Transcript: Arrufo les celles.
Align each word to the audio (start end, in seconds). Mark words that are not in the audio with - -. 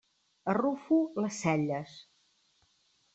Arrufo 0.53 0.97
les 1.25 1.37
celles. 1.43 1.93